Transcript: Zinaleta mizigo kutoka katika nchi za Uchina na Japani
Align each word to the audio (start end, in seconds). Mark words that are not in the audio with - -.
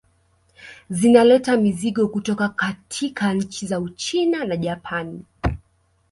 Zinaleta 0.89 1.57
mizigo 1.57 2.07
kutoka 2.07 2.49
katika 2.49 3.33
nchi 3.33 3.65
za 3.67 3.79
Uchina 3.79 4.45
na 4.45 4.57
Japani 4.57 5.25